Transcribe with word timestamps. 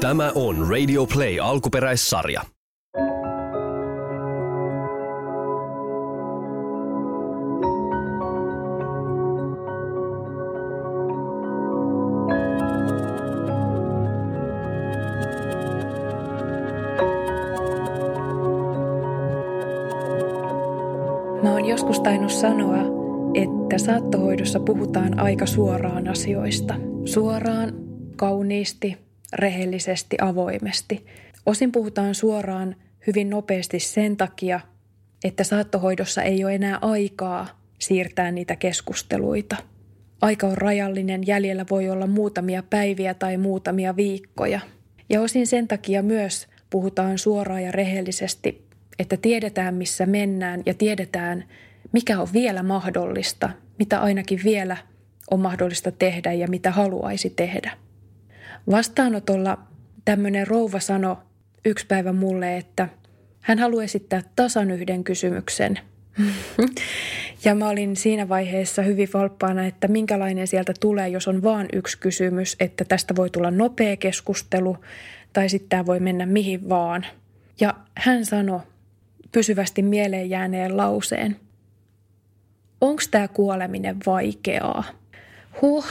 Tämä 0.00 0.32
on 0.34 0.68
Radio 0.70 1.06
Play 1.06 1.38
alkuperäissarja. 1.42 2.42
Mä 21.42 21.52
oon 21.52 21.64
joskus 21.68 22.00
tainnut 22.00 22.32
sanoa, 22.32 22.76
että 23.34 23.78
saattohoidossa 23.78 24.60
puhutaan 24.60 25.18
aika 25.20 25.46
suoraan 25.46 26.08
asioista. 26.08 26.74
Suoraan, 27.04 27.72
kauniisti, 28.16 29.09
rehellisesti, 29.32 30.16
avoimesti. 30.20 31.06
Osin 31.46 31.72
puhutaan 31.72 32.14
suoraan 32.14 32.76
hyvin 33.06 33.30
nopeasti 33.30 33.80
sen 33.80 34.16
takia, 34.16 34.60
että 35.24 35.44
saattohoidossa 35.44 36.22
ei 36.22 36.44
ole 36.44 36.54
enää 36.54 36.78
aikaa 36.82 37.60
siirtää 37.78 38.30
niitä 38.30 38.56
keskusteluita. 38.56 39.56
Aika 40.20 40.46
on 40.46 40.58
rajallinen, 40.58 41.26
jäljellä 41.26 41.64
voi 41.70 41.90
olla 41.90 42.06
muutamia 42.06 42.62
päiviä 42.70 43.14
tai 43.14 43.36
muutamia 43.36 43.96
viikkoja. 43.96 44.60
Ja 45.10 45.20
osin 45.20 45.46
sen 45.46 45.68
takia 45.68 46.02
myös 46.02 46.48
puhutaan 46.70 47.18
suoraan 47.18 47.62
ja 47.62 47.72
rehellisesti, 47.72 48.68
että 48.98 49.16
tiedetään 49.16 49.74
missä 49.74 50.06
mennään 50.06 50.62
ja 50.66 50.74
tiedetään 50.74 51.44
mikä 51.92 52.20
on 52.20 52.28
vielä 52.32 52.62
mahdollista, 52.62 53.50
mitä 53.78 54.00
ainakin 54.00 54.40
vielä 54.44 54.76
on 55.30 55.40
mahdollista 55.40 55.92
tehdä 55.92 56.32
ja 56.32 56.48
mitä 56.48 56.70
haluaisi 56.70 57.30
tehdä. 57.30 57.72
Vastaanotolla 58.70 59.58
tämmöinen 60.04 60.46
rouva 60.46 60.80
sanoi 60.80 61.16
yksi 61.64 61.86
päivä 61.86 62.12
mulle, 62.12 62.56
että 62.56 62.88
hän 63.40 63.58
haluaa 63.58 63.84
esittää 63.84 64.22
tasan 64.36 64.70
yhden 64.70 65.04
kysymyksen. 65.04 65.78
ja 67.44 67.54
mä 67.54 67.68
olin 67.68 67.96
siinä 67.96 68.28
vaiheessa 68.28 68.82
hyvin 68.82 69.08
valppaana, 69.14 69.66
että 69.66 69.88
minkälainen 69.88 70.46
sieltä 70.46 70.72
tulee, 70.80 71.08
jos 71.08 71.28
on 71.28 71.42
vain 71.42 71.68
yksi 71.72 71.98
kysymys, 71.98 72.56
että 72.60 72.84
tästä 72.84 73.16
voi 73.16 73.30
tulla 73.30 73.50
nopea 73.50 73.96
keskustelu 73.96 74.76
tai 75.32 75.48
sitten 75.48 75.68
tämä 75.68 75.86
voi 75.86 76.00
mennä 76.00 76.26
mihin 76.26 76.68
vaan. 76.68 77.06
Ja 77.60 77.74
hän 77.94 78.26
sanoi 78.26 78.60
pysyvästi 79.32 79.82
mieleen 79.82 80.30
jääneen 80.30 80.76
lauseen. 80.76 81.36
Onko 82.80 83.02
tämä 83.10 83.28
kuoleminen 83.28 83.96
vaikeaa? 84.06 84.84
Huh, 85.62 85.86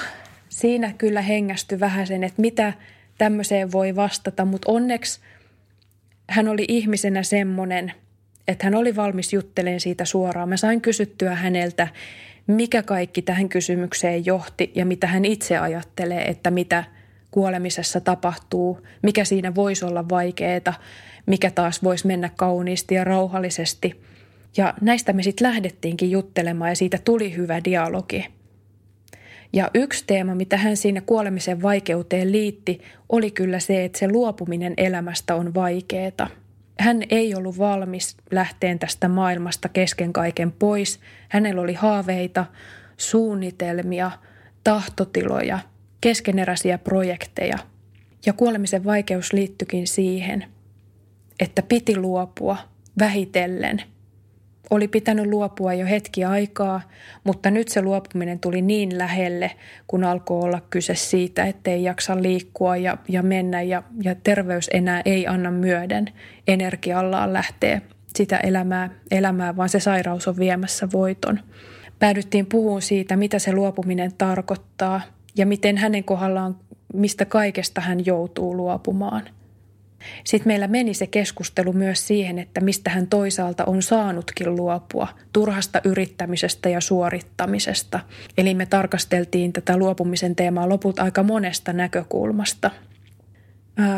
siinä 0.49 0.93
kyllä 0.97 1.21
hengästy 1.21 1.79
vähän 1.79 2.07
sen, 2.07 2.23
että 2.23 2.41
mitä 2.41 2.73
tämmöiseen 3.17 3.71
voi 3.71 3.95
vastata, 3.95 4.45
mutta 4.45 4.71
onneksi 4.71 5.19
hän 6.29 6.47
oli 6.47 6.65
ihmisenä 6.67 7.23
semmoinen, 7.23 7.93
että 8.47 8.65
hän 8.65 8.75
oli 8.75 8.95
valmis 8.95 9.33
juttelemaan 9.33 9.79
siitä 9.79 10.05
suoraan. 10.05 10.49
Mä 10.49 10.57
sain 10.57 10.81
kysyttyä 10.81 11.35
häneltä, 11.35 11.87
mikä 12.47 12.83
kaikki 12.83 13.21
tähän 13.21 13.49
kysymykseen 13.49 14.25
johti 14.25 14.71
ja 14.75 14.85
mitä 14.85 15.07
hän 15.07 15.25
itse 15.25 15.57
ajattelee, 15.57 16.23
että 16.23 16.51
mitä 16.51 16.83
kuolemisessa 17.31 18.01
tapahtuu, 18.01 18.87
mikä 19.01 19.25
siinä 19.25 19.55
voisi 19.55 19.85
olla 19.85 20.09
vaikeaa, 20.09 20.73
mikä 21.25 21.51
taas 21.51 21.83
voisi 21.83 22.07
mennä 22.07 22.29
kauniisti 22.35 22.95
ja 22.95 23.03
rauhallisesti. 23.03 24.01
Ja 24.57 24.73
näistä 24.81 25.13
me 25.13 25.23
sitten 25.23 25.47
lähdettiinkin 25.47 26.11
juttelemaan 26.11 26.71
ja 26.71 26.75
siitä 26.75 26.99
tuli 27.05 27.35
hyvä 27.35 27.63
dialogi– 27.63 28.25
ja 29.53 29.71
yksi 29.73 30.03
teema, 30.07 30.35
mitä 30.35 30.57
hän 30.57 30.77
siinä 30.77 31.01
kuolemisen 31.01 31.61
vaikeuteen 31.61 32.31
liitti, 32.31 32.81
oli 33.09 33.31
kyllä 33.31 33.59
se, 33.59 33.85
että 33.85 33.99
se 33.99 34.07
luopuminen 34.07 34.73
elämästä 34.77 35.35
on 35.35 35.53
vaikeeta. 35.53 36.27
Hän 36.79 37.03
ei 37.09 37.35
ollut 37.35 37.57
valmis 37.57 38.17
lähteen 38.31 38.79
tästä 38.79 39.07
maailmasta 39.07 39.69
kesken 39.69 40.13
kaiken 40.13 40.51
pois. 40.51 40.99
Hänellä 41.29 41.61
oli 41.61 41.73
haaveita, 41.73 42.45
suunnitelmia, 42.97 44.11
tahtotiloja, 44.63 45.59
keskeneräisiä 46.01 46.77
projekteja. 46.77 47.57
Ja 48.25 48.33
kuolemisen 48.33 48.85
vaikeus 48.85 49.33
liittyikin 49.33 49.87
siihen, 49.87 50.45
että 51.39 51.61
piti 51.61 51.97
luopua 51.97 52.57
vähitellen– 52.99 53.81
oli 54.69 54.87
pitänyt 54.87 55.25
luopua 55.25 55.73
jo 55.73 55.85
hetki 55.85 56.25
aikaa, 56.25 56.81
mutta 57.23 57.51
nyt 57.51 57.67
se 57.67 57.81
luopuminen 57.81 58.39
tuli 58.39 58.61
niin 58.61 58.97
lähelle, 58.97 59.51
kun 59.87 60.03
alkoi 60.03 60.41
olla 60.41 60.61
kyse 60.69 60.95
siitä, 60.95 61.45
ettei 61.45 61.83
jaksa 61.83 62.21
liikkua 62.21 62.77
ja, 62.77 62.97
ja 63.07 63.23
mennä 63.23 63.61
ja, 63.61 63.83
ja 64.01 64.15
terveys 64.15 64.69
enää 64.73 65.01
ei 65.05 65.27
anna 65.27 65.51
myöden 65.51 66.05
energiallaan 66.47 67.33
lähtee 67.33 67.81
sitä 68.15 68.37
elämää, 68.37 68.89
elämää, 69.11 69.57
vaan 69.57 69.69
se 69.69 69.79
sairaus 69.79 70.27
on 70.27 70.37
viemässä 70.37 70.87
voiton. 70.93 71.39
Päädyttiin 71.99 72.45
puhumaan 72.45 72.81
siitä, 72.81 73.15
mitä 73.15 73.39
se 73.39 73.53
luopuminen 73.53 74.13
tarkoittaa 74.17 75.01
ja 75.37 75.45
miten 75.45 75.77
hänen 75.77 76.03
kohdallaan, 76.03 76.57
mistä 76.93 77.25
kaikesta 77.25 77.81
hän 77.81 78.05
joutuu 78.05 78.57
luopumaan– 78.57 79.29
sitten 80.23 80.47
meillä 80.47 80.67
meni 80.67 80.93
se 80.93 81.07
keskustelu 81.07 81.73
myös 81.73 82.07
siihen, 82.07 82.39
että 82.39 82.61
mistä 82.61 82.89
hän 82.89 83.07
toisaalta 83.07 83.65
on 83.65 83.81
saanutkin 83.81 84.55
luopua 84.55 85.07
turhasta 85.33 85.81
yrittämisestä 85.83 86.69
ja 86.69 86.81
suorittamisesta. 86.81 87.99
Eli 88.37 88.53
me 88.53 88.65
tarkasteltiin 88.65 89.53
tätä 89.53 89.77
luopumisen 89.77 90.35
teemaa 90.35 90.69
loput 90.69 90.99
aika 90.99 91.23
monesta 91.23 91.73
näkökulmasta. 91.73 92.71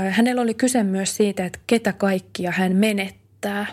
Hänellä 0.09 0.41
oli 0.41 0.53
kyse 0.53 0.83
myös 0.83 1.15
siitä, 1.15 1.45
että 1.45 1.59
ketä 1.67 1.93
kaikkia 1.93 2.51
hän 2.51 2.75
menettää. 2.75 3.65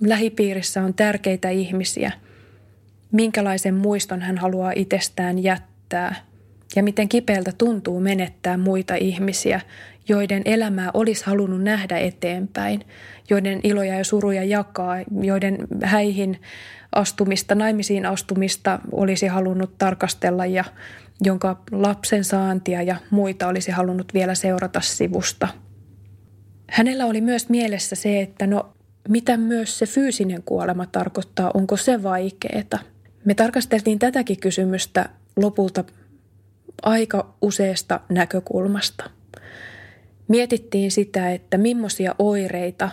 Lähipiirissä 0.00 0.82
on 0.82 0.94
tärkeitä 0.94 1.50
ihmisiä. 1.50 2.12
Minkälaisen 3.12 3.74
muiston 3.74 4.20
hän 4.22 4.38
haluaa 4.38 4.72
itsestään 4.76 5.38
jättää– 5.38 6.14
ja 6.76 6.82
miten 6.82 7.08
kipeältä 7.08 7.52
tuntuu 7.58 8.00
menettää 8.00 8.56
muita 8.56 8.94
ihmisiä, 8.94 9.60
joiden 10.08 10.42
elämää 10.44 10.90
olisi 10.94 11.26
halunnut 11.26 11.62
nähdä 11.62 11.98
eteenpäin, 11.98 12.84
joiden 13.30 13.60
iloja 13.62 13.94
ja 13.94 14.04
suruja 14.04 14.44
jakaa, 14.44 14.96
joiden 15.20 15.58
häihin 15.82 16.40
astumista, 16.92 17.54
naimisiin 17.54 18.06
astumista 18.06 18.78
olisi 18.92 19.26
halunnut 19.26 19.78
tarkastella 19.78 20.46
ja 20.46 20.64
jonka 21.20 21.62
lapsen 21.72 22.24
saantia 22.24 22.82
ja 22.82 22.96
muita 23.10 23.48
olisi 23.48 23.70
halunnut 23.70 24.14
vielä 24.14 24.34
seurata 24.34 24.80
sivusta. 24.80 25.48
Hänellä 26.70 27.06
oli 27.06 27.20
myös 27.20 27.48
mielessä 27.48 27.96
se, 27.96 28.20
että 28.20 28.46
no 28.46 28.72
mitä 29.08 29.36
myös 29.36 29.78
se 29.78 29.86
fyysinen 29.86 30.42
kuolema 30.42 30.86
tarkoittaa, 30.86 31.50
onko 31.54 31.76
se 31.76 32.02
vaikeeta. 32.02 32.78
Me 33.24 33.34
tarkasteltiin 33.34 33.98
tätäkin 33.98 34.40
kysymystä 34.40 35.08
lopulta 35.36 35.84
aika 36.82 37.34
useasta 37.42 38.00
näkökulmasta. 38.08 39.10
Mietittiin 40.28 40.90
sitä, 40.90 41.32
että 41.32 41.58
millaisia 41.58 42.14
oireita 42.18 42.90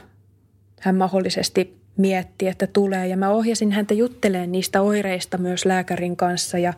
hän 0.80 0.96
mahdollisesti 0.96 1.78
mietti, 1.98 2.48
että 2.48 2.68
tulee. 2.68 3.08
Ja 3.08 3.18
mä 3.18 3.30
ohjasin 3.30 3.72
häntä 3.72 3.94
juttelemaan 3.94 4.52
niistä 4.52 4.82
oireista 4.82 5.38
myös 5.38 5.66
lääkärin 5.66 6.16
kanssa 6.16 6.58
ja, 6.58 6.74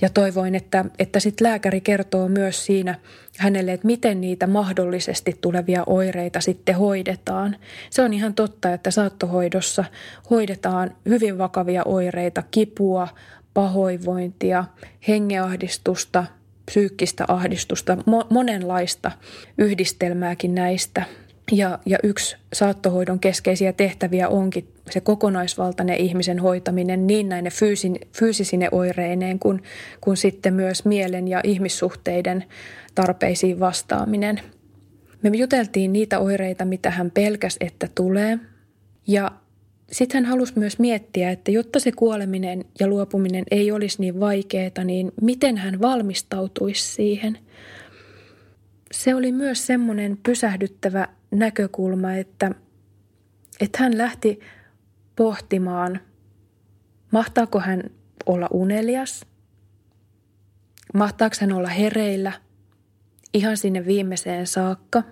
ja 0.00 0.08
toivoin, 0.08 0.54
että, 0.54 0.84
että 0.98 1.20
sit 1.20 1.40
lääkäri 1.40 1.80
kertoo 1.80 2.28
myös 2.28 2.66
siinä 2.66 2.94
hänelle, 3.38 3.72
että 3.72 3.86
miten 3.86 4.20
niitä 4.20 4.46
mahdollisesti 4.46 5.38
tulevia 5.40 5.82
oireita 5.86 6.40
sitten 6.40 6.74
hoidetaan. 6.74 7.56
Se 7.90 8.02
on 8.02 8.12
ihan 8.12 8.34
totta, 8.34 8.72
että 8.72 8.90
saattohoidossa 8.90 9.84
hoidetaan 10.30 10.96
hyvin 11.08 11.38
vakavia 11.38 11.82
oireita, 11.84 12.42
kipua, 12.50 13.08
pahoinvointia, 13.54 14.64
hengeahdistusta, 15.08 16.24
psyykkistä 16.66 17.24
ahdistusta, 17.28 17.94
mo- 17.94 18.26
monenlaista 18.30 19.10
yhdistelmääkin 19.58 20.54
näistä. 20.54 21.04
Ja, 21.52 21.78
ja 21.86 21.98
yksi 22.02 22.36
saattohoidon 22.52 23.20
keskeisiä 23.20 23.72
tehtäviä 23.72 24.28
onkin 24.28 24.68
se 24.90 25.00
kokonaisvaltainen 25.00 25.96
ihmisen 25.96 26.38
hoitaminen 26.38 27.06
niin 27.06 27.28
näine 27.28 27.50
fyysin, 27.50 27.98
fyysisine 28.18 28.68
oireineen 28.72 29.38
kuin, 29.38 29.62
kuin 30.00 30.16
sitten 30.16 30.54
myös 30.54 30.84
mielen 30.84 31.28
ja 31.28 31.40
ihmissuhteiden 31.44 32.44
tarpeisiin 32.94 33.60
vastaaminen. 33.60 34.40
Me 35.22 35.30
juteltiin 35.36 35.92
niitä 35.92 36.18
oireita, 36.18 36.64
mitä 36.64 36.90
hän 36.90 37.10
pelkäs, 37.10 37.56
että 37.60 37.88
tulee. 37.94 38.38
Ja 39.06 39.30
sitten 39.92 40.24
hän 40.24 40.30
halusi 40.30 40.52
myös 40.56 40.78
miettiä, 40.78 41.30
että 41.30 41.50
jotta 41.50 41.80
se 41.80 41.92
kuoleminen 41.92 42.64
ja 42.80 42.88
luopuminen 42.88 43.44
ei 43.50 43.72
olisi 43.72 44.00
niin 44.00 44.20
vaikeaa, 44.20 44.84
niin 44.84 45.12
miten 45.22 45.56
hän 45.56 45.80
valmistautuisi 45.80 46.94
siihen. 46.94 47.38
Se 48.92 49.14
oli 49.14 49.32
myös 49.32 49.66
semmoinen 49.66 50.18
pysähdyttävä 50.22 51.08
näkökulma, 51.30 52.14
että, 52.14 52.50
että 53.60 53.78
hän 53.78 53.98
lähti 53.98 54.40
pohtimaan, 55.16 56.00
mahtaako 57.10 57.60
hän 57.60 57.82
olla 58.26 58.48
unelias, 58.50 59.26
mahtaako 60.94 61.36
hän 61.40 61.52
olla 61.52 61.68
hereillä 61.68 62.32
ihan 63.34 63.56
sinne 63.56 63.86
viimeiseen 63.86 64.46
saakka, 64.46 65.02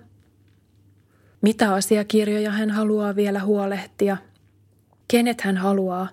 mitä 1.41 1.73
asiakirjoja 1.73 2.51
hän 2.51 2.71
haluaa 2.71 3.15
vielä 3.15 3.43
huolehtia– 3.43 4.17
kenet 5.11 5.41
hän 5.41 5.57
haluaa 5.57 6.07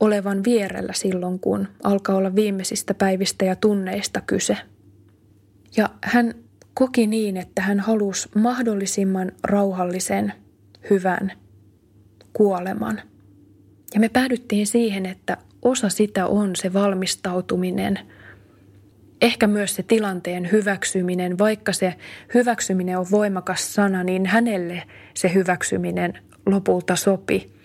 olevan 0.00 0.44
vierellä 0.44 0.92
silloin, 0.92 1.40
kun 1.40 1.68
alkaa 1.82 2.16
olla 2.16 2.34
viimeisistä 2.34 2.94
päivistä 2.94 3.44
ja 3.44 3.56
tunneista 3.56 4.20
kyse. 4.20 4.56
Ja 5.76 5.88
hän 6.04 6.34
koki 6.74 7.06
niin, 7.06 7.36
että 7.36 7.62
hän 7.62 7.80
halusi 7.80 8.28
mahdollisimman 8.34 9.32
rauhallisen, 9.42 10.32
hyvän 10.90 11.32
kuoleman. 12.32 13.00
Ja 13.94 14.00
me 14.00 14.08
päädyttiin 14.08 14.66
siihen, 14.66 15.06
että 15.06 15.36
osa 15.62 15.88
sitä 15.88 16.26
on 16.26 16.56
se 16.56 16.72
valmistautuminen, 16.72 17.98
ehkä 19.20 19.46
myös 19.46 19.74
se 19.74 19.82
tilanteen 19.82 20.48
hyväksyminen, 20.52 21.38
vaikka 21.38 21.72
se 21.72 21.94
hyväksyminen 22.34 22.98
on 22.98 23.06
voimakas 23.10 23.74
sana, 23.74 24.04
niin 24.04 24.26
hänelle 24.26 24.82
se 25.14 25.34
hyväksyminen 25.34 26.18
lopulta 26.46 26.96
sopi. 26.96 27.57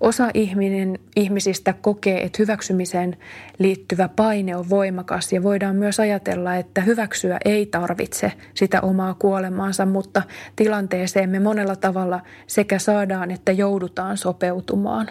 Osa 0.00 0.30
ihminen, 0.34 0.98
ihmisistä 1.16 1.72
kokee, 1.72 2.22
että 2.22 2.36
hyväksymiseen 2.38 3.16
liittyvä 3.58 4.08
paine 4.08 4.56
on 4.56 4.70
voimakas 4.70 5.32
ja 5.32 5.42
voidaan 5.42 5.76
myös 5.76 6.00
ajatella, 6.00 6.56
että 6.56 6.80
hyväksyä 6.80 7.38
ei 7.44 7.66
tarvitse 7.66 8.32
sitä 8.54 8.80
omaa 8.80 9.14
kuolemaansa, 9.14 9.86
mutta 9.86 10.22
tilanteeseen 10.56 11.30
me 11.30 11.40
monella 11.40 11.76
tavalla 11.76 12.20
sekä 12.46 12.78
saadaan 12.78 13.30
että 13.30 13.52
joudutaan 13.52 14.16
sopeutumaan. 14.16 15.08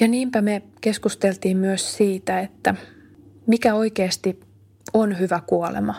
Ja 0.00 0.08
niinpä 0.08 0.42
me 0.42 0.62
keskusteltiin 0.80 1.56
myös 1.56 1.96
siitä, 1.96 2.40
että 2.40 2.74
mikä 3.46 3.74
oikeasti 3.74 4.40
on 4.94 5.18
hyvä 5.18 5.40
kuolema. 5.46 5.94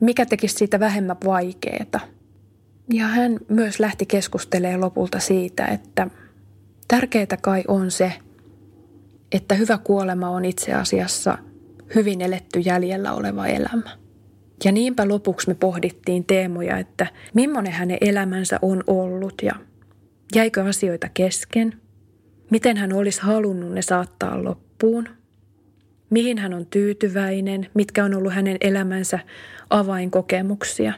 Mikä 0.00 0.26
tekisi 0.26 0.54
siitä 0.54 0.80
vähemmän 0.80 1.16
vaikeaa. 1.24 2.00
Ja 2.92 3.06
hän 3.06 3.38
myös 3.48 3.80
lähti 3.80 4.06
keskustelemaan 4.06 4.80
lopulta 4.80 5.18
siitä, 5.18 5.66
että 5.66 6.06
Tärkeää 6.90 7.36
kai 7.42 7.64
on 7.68 7.90
se, 7.90 8.12
että 9.32 9.54
hyvä 9.54 9.78
kuolema 9.78 10.30
on 10.30 10.44
itse 10.44 10.74
asiassa 10.74 11.38
hyvin 11.94 12.20
eletty 12.20 12.60
jäljellä 12.60 13.12
oleva 13.12 13.46
elämä. 13.46 13.96
Ja 14.64 14.72
niinpä 14.72 15.08
lopuksi 15.08 15.48
me 15.48 15.54
pohdittiin 15.54 16.24
teemoja, 16.24 16.78
että 16.78 17.06
millainen 17.34 17.72
hänen 17.72 17.98
elämänsä 18.00 18.58
on 18.62 18.84
ollut 18.86 19.34
ja 19.42 19.52
jäikö 20.34 20.64
asioita 20.64 21.08
kesken, 21.14 21.80
miten 22.50 22.76
hän 22.76 22.92
olisi 22.92 23.20
halunnut 23.20 23.72
ne 23.72 23.82
saattaa 23.82 24.44
loppuun, 24.44 25.08
mihin 26.10 26.38
hän 26.38 26.54
on 26.54 26.66
tyytyväinen, 26.66 27.66
mitkä 27.74 28.04
on 28.04 28.14
ollut 28.14 28.32
hänen 28.32 28.56
elämänsä 28.60 29.18
avainkokemuksia, 29.70 30.92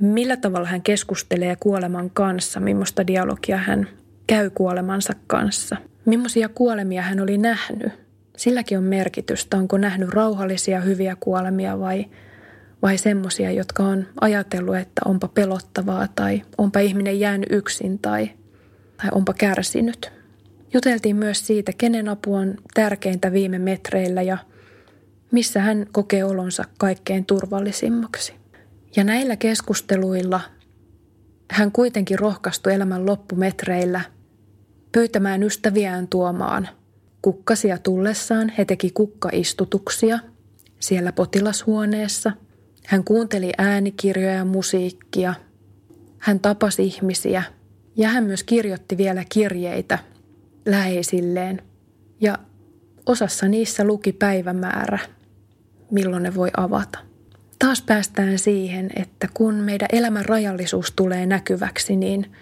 millä 0.00 0.36
tavalla 0.36 0.68
hän 0.68 0.82
keskustelee 0.82 1.56
kuoleman 1.60 2.10
kanssa, 2.10 2.60
millaista 2.60 3.06
dialogia 3.06 3.56
hän 3.56 3.88
käy 4.26 4.50
kuolemansa 4.50 5.12
kanssa. 5.26 5.76
Millaisia 6.04 6.48
kuolemia 6.48 7.02
hän 7.02 7.20
oli 7.20 7.38
nähnyt? 7.38 7.92
Silläkin 8.36 8.78
on 8.78 8.84
merkitystä, 8.84 9.56
onko 9.56 9.78
nähnyt 9.78 10.08
rauhallisia 10.08 10.80
hyviä 10.80 11.16
kuolemia 11.20 11.80
vai, 11.80 12.04
vai 12.82 12.98
semmoisia, 12.98 13.50
jotka 13.50 13.82
on 13.82 14.06
ajatellut, 14.20 14.76
että 14.76 15.02
onpa 15.04 15.28
pelottavaa 15.28 16.08
tai 16.08 16.42
onpa 16.58 16.80
ihminen 16.80 17.20
jäänyt 17.20 17.52
yksin 17.52 17.98
tai, 17.98 18.30
tai 18.96 19.08
onpa 19.12 19.32
kärsinyt. 19.32 20.12
Juteltiin 20.74 21.16
myös 21.16 21.46
siitä, 21.46 21.72
kenen 21.78 22.08
apu 22.08 22.34
on 22.34 22.54
tärkeintä 22.74 23.32
viime 23.32 23.58
metreillä 23.58 24.22
ja 24.22 24.38
missä 25.30 25.60
hän 25.60 25.86
kokee 25.92 26.24
olonsa 26.24 26.64
kaikkein 26.78 27.26
turvallisimmaksi. 27.26 28.34
Ja 28.96 29.04
näillä 29.04 29.36
keskusteluilla 29.36 30.40
hän 31.50 31.72
kuitenkin 31.72 32.18
rohkaistui 32.18 32.74
elämän 32.74 33.06
loppumetreillä– 33.06 34.00
pyytämään 34.96 35.42
ystäviään 35.42 36.08
tuomaan 36.08 36.68
kukkasia 37.22 37.78
tullessaan. 37.78 38.52
He 38.58 38.64
teki 38.64 38.90
kukkaistutuksia 38.90 40.18
siellä 40.78 41.12
potilashuoneessa. 41.12 42.32
Hän 42.86 43.04
kuunteli 43.04 43.52
äänikirjoja 43.58 44.34
ja 44.34 44.44
musiikkia. 44.44 45.34
Hän 46.18 46.40
tapasi 46.40 46.84
ihmisiä 46.84 47.42
ja 47.96 48.08
hän 48.08 48.24
myös 48.24 48.42
kirjoitti 48.42 48.96
vielä 48.96 49.24
kirjeitä 49.28 49.98
läheisilleen. 50.66 51.62
Ja 52.20 52.38
osassa 53.06 53.48
niissä 53.48 53.84
luki 53.84 54.12
päivämäärä, 54.12 54.98
milloin 55.90 56.22
ne 56.22 56.34
voi 56.34 56.50
avata. 56.56 56.98
Taas 57.58 57.82
päästään 57.82 58.38
siihen, 58.38 58.90
että 58.96 59.28
kun 59.34 59.54
meidän 59.54 59.88
elämän 59.92 60.24
rajallisuus 60.24 60.92
tulee 60.96 61.26
näkyväksi, 61.26 61.96
niin– 61.96 62.26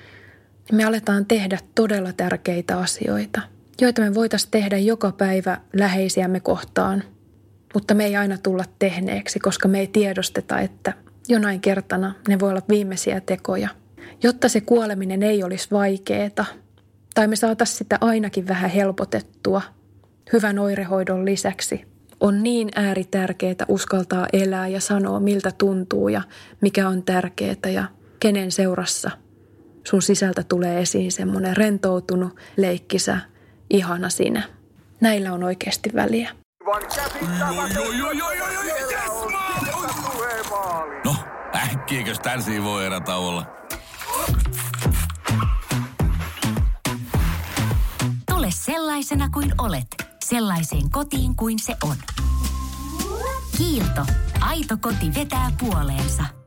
me 0.73 0.85
aletaan 0.85 1.27
tehdä 1.27 1.59
todella 1.75 2.13
tärkeitä 2.13 2.79
asioita, 2.79 3.41
joita 3.81 4.03
me 4.03 4.15
voitaisiin 4.15 4.51
tehdä 4.51 4.79
joka 4.79 5.13
päivä 5.13 5.61
läheisiämme 5.73 6.41
kohtaan, 6.41 7.03
mutta 7.75 7.95
me 7.95 8.05
ei 8.05 8.17
aina 8.17 8.39
tulla 8.39 8.65
tehneeksi, 8.79 9.39
koska 9.39 9.69
me 9.69 9.81
ei 9.81 9.87
tiedosteta, 9.87 10.61
että 10.61 10.93
jonain 11.29 11.61
kertana 11.61 12.15
ne 12.29 12.41
voi 12.41 12.51
olla 12.51 12.63
viimeisiä 12.69 13.21
tekoja. 13.21 13.69
Jotta 14.23 14.49
se 14.49 14.61
kuoleminen 14.61 15.23
ei 15.23 15.45
olisi 15.45 15.69
vaikeeta, 15.71 16.45
tai 17.15 17.27
me 17.27 17.37
saataisiin 17.37 17.79
sitä 17.79 17.99
ainakin 18.01 18.49
vähän 18.49 18.71
helpotettua 18.71 19.63
hyvän 20.33 20.59
oirehoidon 20.59 21.25
lisäksi, 21.25 21.85
on 22.21 22.43
niin 22.43 22.69
ääritärkeää 22.75 23.67
uskaltaa 23.69 24.27
elää 24.33 24.69
ja 24.69 24.81
sanoa, 24.81 25.21
miltä 25.21 25.53
tuntuu 25.59 26.09
ja 26.09 26.23
mikä 26.61 26.89
on 26.89 27.03
tärkeää 27.03 27.71
ja 27.73 27.85
kenen 28.21 28.53
seurassa– 28.53 29.11
sun 29.87 30.03
sisältä 30.03 30.43
tulee 30.43 30.81
esiin 30.81 31.13
semmoinen 31.13 31.57
rentoutunut, 31.57 32.37
leikkisä, 32.57 33.19
ihana 33.71 34.09
sinä. 34.09 34.43
Näillä 35.01 35.33
on 35.33 35.45
oikeasti 35.45 35.91
väliä. 35.95 36.31
No, 41.05 41.17
äkkiäkös 41.57 42.19
tän 42.19 42.41
voi 42.65 42.87
erä? 42.87 43.01
Tule 48.31 48.49
sellaisena 48.51 49.29
kuin 49.31 49.55
olet, 49.59 49.87
sellaiseen 50.25 50.91
kotiin 50.91 51.37
kuin 51.37 51.59
se 51.59 51.75
on. 51.85 51.97
Kiilto. 53.59 54.07
Aito 54.41 54.77
koti 54.81 55.15
vetää 55.15 55.51
puoleensa. 55.61 56.44